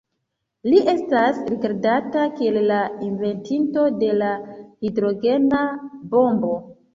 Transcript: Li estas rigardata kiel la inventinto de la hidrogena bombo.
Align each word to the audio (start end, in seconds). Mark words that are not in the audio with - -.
Li 0.67 0.77
estas 0.93 1.41
rigardata 1.49 2.23
kiel 2.39 2.57
la 2.71 2.79
inventinto 3.09 3.85
de 4.05 4.09
la 4.23 4.31
hidrogena 4.89 5.61
bombo. 6.17 6.53